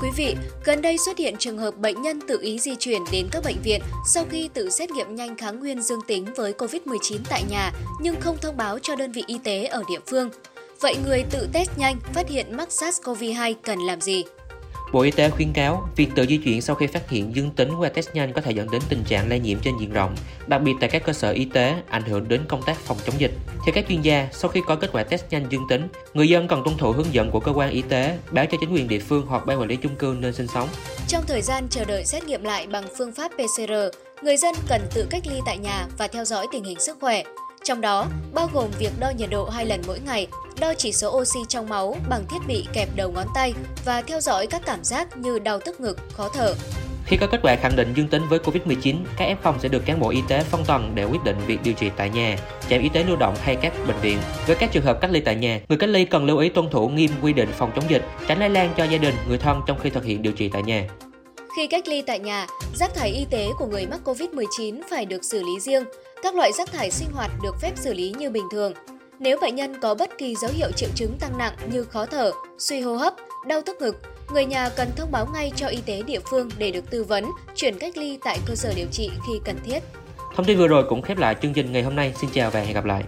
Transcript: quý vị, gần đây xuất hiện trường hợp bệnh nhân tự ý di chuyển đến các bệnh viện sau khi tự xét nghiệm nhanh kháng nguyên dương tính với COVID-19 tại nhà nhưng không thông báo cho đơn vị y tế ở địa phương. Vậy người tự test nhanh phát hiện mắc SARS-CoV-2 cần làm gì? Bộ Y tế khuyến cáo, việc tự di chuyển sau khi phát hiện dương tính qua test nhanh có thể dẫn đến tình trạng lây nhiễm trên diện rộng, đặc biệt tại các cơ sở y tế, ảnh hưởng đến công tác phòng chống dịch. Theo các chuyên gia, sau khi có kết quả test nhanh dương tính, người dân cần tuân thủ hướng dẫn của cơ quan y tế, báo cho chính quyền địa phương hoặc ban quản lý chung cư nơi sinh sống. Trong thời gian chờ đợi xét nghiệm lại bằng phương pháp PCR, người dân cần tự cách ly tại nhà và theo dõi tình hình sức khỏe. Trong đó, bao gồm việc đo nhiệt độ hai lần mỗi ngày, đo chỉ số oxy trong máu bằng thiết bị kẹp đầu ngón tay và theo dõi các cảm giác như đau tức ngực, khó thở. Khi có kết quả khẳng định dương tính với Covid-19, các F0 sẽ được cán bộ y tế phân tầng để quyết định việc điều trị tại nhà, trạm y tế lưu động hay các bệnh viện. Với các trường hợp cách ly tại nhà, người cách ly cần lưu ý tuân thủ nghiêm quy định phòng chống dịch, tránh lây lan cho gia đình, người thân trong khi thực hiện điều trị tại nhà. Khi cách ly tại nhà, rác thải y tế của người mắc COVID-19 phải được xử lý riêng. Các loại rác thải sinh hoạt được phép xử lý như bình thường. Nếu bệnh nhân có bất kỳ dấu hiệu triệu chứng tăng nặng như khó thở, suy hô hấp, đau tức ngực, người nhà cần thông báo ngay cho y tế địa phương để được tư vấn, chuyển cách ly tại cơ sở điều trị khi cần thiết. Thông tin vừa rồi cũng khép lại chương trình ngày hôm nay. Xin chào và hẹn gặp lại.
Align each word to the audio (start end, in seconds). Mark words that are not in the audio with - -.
quý 0.00 0.08
vị, 0.16 0.36
gần 0.64 0.82
đây 0.82 0.98
xuất 0.98 1.18
hiện 1.18 1.34
trường 1.38 1.58
hợp 1.58 1.76
bệnh 1.76 2.02
nhân 2.02 2.20
tự 2.28 2.38
ý 2.40 2.58
di 2.58 2.76
chuyển 2.76 3.02
đến 3.12 3.28
các 3.32 3.44
bệnh 3.44 3.62
viện 3.62 3.80
sau 4.06 4.24
khi 4.30 4.48
tự 4.54 4.70
xét 4.70 4.90
nghiệm 4.90 5.14
nhanh 5.14 5.36
kháng 5.36 5.60
nguyên 5.60 5.82
dương 5.82 6.00
tính 6.06 6.24
với 6.36 6.52
COVID-19 6.52 7.18
tại 7.28 7.42
nhà 7.50 7.72
nhưng 8.00 8.20
không 8.20 8.36
thông 8.40 8.56
báo 8.56 8.78
cho 8.78 8.96
đơn 8.96 9.12
vị 9.12 9.24
y 9.26 9.38
tế 9.44 9.64
ở 9.64 9.82
địa 9.88 10.00
phương. 10.06 10.30
Vậy 10.80 10.96
người 11.04 11.24
tự 11.30 11.48
test 11.52 11.70
nhanh 11.76 12.00
phát 12.14 12.28
hiện 12.28 12.56
mắc 12.56 12.68
SARS-CoV-2 12.68 13.54
cần 13.62 13.78
làm 13.78 14.00
gì? 14.00 14.24
Bộ 14.92 15.00
Y 15.00 15.10
tế 15.10 15.30
khuyến 15.30 15.52
cáo, 15.52 15.88
việc 15.96 16.08
tự 16.14 16.26
di 16.26 16.36
chuyển 16.36 16.62
sau 16.62 16.76
khi 16.76 16.86
phát 16.86 17.10
hiện 17.10 17.36
dương 17.36 17.50
tính 17.50 17.72
qua 17.78 17.88
test 17.88 18.08
nhanh 18.14 18.32
có 18.32 18.40
thể 18.40 18.52
dẫn 18.52 18.70
đến 18.70 18.82
tình 18.88 19.04
trạng 19.04 19.28
lây 19.28 19.40
nhiễm 19.40 19.58
trên 19.58 19.74
diện 19.80 19.92
rộng, 19.92 20.16
đặc 20.46 20.62
biệt 20.62 20.72
tại 20.80 20.90
các 20.90 21.04
cơ 21.04 21.12
sở 21.12 21.30
y 21.30 21.44
tế, 21.44 21.74
ảnh 21.88 22.02
hưởng 22.02 22.28
đến 22.28 22.40
công 22.48 22.62
tác 22.62 22.76
phòng 22.76 22.96
chống 23.06 23.14
dịch. 23.18 23.32
Theo 23.64 23.74
các 23.74 23.84
chuyên 23.88 24.02
gia, 24.02 24.28
sau 24.32 24.50
khi 24.50 24.60
có 24.66 24.76
kết 24.76 24.90
quả 24.92 25.04
test 25.04 25.24
nhanh 25.30 25.46
dương 25.50 25.66
tính, 25.68 25.88
người 26.14 26.28
dân 26.28 26.48
cần 26.48 26.62
tuân 26.64 26.76
thủ 26.76 26.92
hướng 26.92 27.14
dẫn 27.14 27.30
của 27.30 27.40
cơ 27.40 27.52
quan 27.52 27.70
y 27.70 27.82
tế, 27.82 28.18
báo 28.30 28.46
cho 28.46 28.58
chính 28.60 28.72
quyền 28.72 28.88
địa 28.88 28.98
phương 28.98 29.26
hoặc 29.26 29.46
ban 29.46 29.60
quản 29.60 29.68
lý 29.68 29.76
chung 29.76 29.96
cư 29.96 30.16
nơi 30.18 30.32
sinh 30.32 30.46
sống. 30.46 30.68
Trong 31.08 31.24
thời 31.26 31.42
gian 31.42 31.68
chờ 31.70 31.84
đợi 31.84 32.04
xét 32.04 32.24
nghiệm 32.24 32.44
lại 32.44 32.66
bằng 32.66 32.84
phương 32.98 33.12
pháp 33.12 33.28
PCR, 33.28 33.72
người 34.22 34.36
dân 34.36 34.54
cần 34.68 34.80
tự 34.94 35.06
cách 35.10 35.22
ly 35.26 35.40
tại 35.46 35.58
nhà 35.58 35.86
và 35.98 36.08
theo 36.08 36.24
dõi 36.24 36.46
tình 36.52 36.64
hình 36.64 36.80
sức 36.80 36.96
khỏe. 37.00 37.24
Trong 37.68 37.80
đó, 37.80 38.06
bao 38.34 38.50
gồm 38.52 38.70
việc 38.78 38.90
đo 39.00 39.10
nhiệt 39.10 39.30
độ 39.30 39.48
hai 39.48 39.66
lần 39.66 39.82
mỗi 39.86 40.00
ngày, 40.00 40.26
đo 40.60 40.74
chỉ 40.74 40.92
số 40.92 41.18
oxy 41.18 41.38
trong 41.48 41.68
máu 41.68 41.96
bằng 42.08 42.24
thiết 42.30 42.38
bị 42.46 42.66
kẹp 42.72 42.88
đầu 42.96 43.10
ngón 43.10 43.26
tay 43.34 43.54
và 43.84 44.02
theo 44.02 44.20
dõi 44.20 44.46
các 44.46 44.62
cảm 44.66 44.84
giác 44.84 45.16
như 45.16 45.38
đau 45.38 45.58
tức 45.60 45.80
ngực, 45.80 45.98
khó 46.12 46.28
thở. 46.34 46.54
Khi 47.06 47.16
có 47.16 47.26
kết 47.26 47.40
quả 47.42 47.56
khẳng 47.56 47.76
định 47.76 47.92
dương 47.96 48.08
tính 48.08 48.22
với 48.28 48.38
Covid-19, 48.38 48.96
các 49.16 49.36
F0 49.42 49.58
sẽ 49.58 49.68
được 49.68 49.82
cán 49.86 50.00
bộ 50.00 50.08
y 50.08 50.22
tế 50.28 50.42
phân 50.42 50.64
tầng 50.64 50.92
để 50.94 51.04
quyết 51.04 51.24
định 51.24 51.36
việc 51.46 51.58
điều 51.64 51.74
trị 51.74 51.90
tại 51.96 52.10
nhà, 52.10 52.38
trạm 52.70 52.82
y 52.82 52.88
tế 52.88 53.04
lưu 53.04 53.16
động 53.16 53.34
hay 53.42 53.56
các 53.56 53.72
bệnh 53.88 54.00
viện. 54.00 54.18
Với 54.46 54.56
các 54.56 54.72
trường 54.72 54.84
hợp 54.84 54.98
cách 55.00 55.10
ly 55.10 55.20
tại 55.20 55.34
nhà, 55.34 55.60
người 55.68 55.78
cách 55.78 55.90
ly 55.90 56.04
cần 56.04 56.24
lưu 56.24 56.38
ý 56.38 56.48
tuân 56.48 56.70
thủ 56.70 56.88
nghiêm 56.88 57.10
quy 57.22 57.32
định 57.32 57.48
phòng 57.52 57.70
chống 57.74 57.90
dịch, 57.90 58.02
tránh 58.28 58.38
lây 58.38 58.50
lan 58.50 58.72
cho 58.76 58.84
gia 58.84 58.98
đình, 58.98 59.14
người 59.28 59.38
thân 59.38 59.60
trong 59.66 59.78
khi 59.82 59.90
thực 59.90 60.04
hiện 60.04 60.22
điều 60.22 60.32
trị 60.32 60.48
tại 60.48 60.62
nhà. 60.62 60.88
Khi 61.56 61.66
cách 61.66 61.88
ly 61.88 62.02
tại 62.02 62.18
nhà, 62.18 62.46
rác 62.74 62.94
thải 62.94 63.10
y 63.10 63.26
tế 63.30 63.48
của 63.58 63.66
người 63.66 63.86
mắc 63.86 64.00
COVID-19 64.04 64.80
phải 64.90 65.04
được 65.04 65.24
xử 65.24 65.42
lý 65.42 65.60
riêng. 65.60 65.84
Các 66.22 66.34
loại 66.34 66.52
rác 66.52 66.72
thải 66.72 66.90
sinh 66.90 67.08
hoạt 67.12 67.30
được 67.42 67.60
phép 67.60 67.72
xử 67.76 67.94
lý 67.94 68.14
như 68.18 68.30
bình 68.30 68.44
thường. 68.50 68.72
Nếu 69.18 69.38
bệnh 69.40 69.54
nhân 69.54 69.80
có 69.80 69.94
bất 69.94 70.18
kỳ 70.18 70.34
dấu 70.34 70.50
hiệu 70.54 70.72
triệu 70.76 70.88
chứng 70.94 71.16
tăng 71.20 71.38
nặng 71.38 71.54
như 71.72 71.84
khó 71.84 72.06
thở, 72.06 72.32
suy 72.58 72.80
hô 72.80 72.96
hấp, 72.96 73.14
đau 73.46 73.60
tức 73.66 73.76
ngực, 73.80 73.96
người 74.32 74.44
nhà 74.44 74.68
cần 74.76 74.88
thông 74.96 75.10
báo 75.12 75.26
ngay 75.34 75.52
cho 75.56 75.66
y 75.66 75.78
tế 75.86 76.02
địa 76.02 76.20
phương 76.30 76.48
để 76.58 76.70
được 76.70 76.90
tư 76.90 77.04
vấn, 77.04 77.24
chuyển 77.54 77.78
cách 77.78 77.96
ly 77.96 78.18
tại 78.24 78.38
cơ 78.46 78.54
sở 78.54 78.72
điều 78.76 78.86
trị 78.92 79.10
khi 79.26 79.32
cần 79.44 79.56
thiết. 79.64 79.80
Thông 80.36 80.46
tin 80.46 80.58
vừa 80.58 80.68
rồi 80.68 80.84
cũng 80.88 81.02
khép 81.02 81.18
lại 81.18 81.36
chương 81.42 81.52
trình 81.52 81.72
ngày 81.72 81.82
hôm 81.82 81.96
nay. 81.96 82.14
Xin 82.20 82.30
chào 82.32 82.50
và 82.50 82.60
hẹn 82.60 82.74
gặp 82.74 82.84
lại. 82.84 83.04